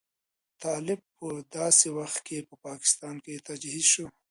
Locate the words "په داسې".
1.17-1.87